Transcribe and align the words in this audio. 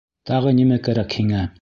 Тағы 0.29 0.53
нимә 0.61 0.81
кәрәк 0.89 1.19
һиңә? 1.21 1.49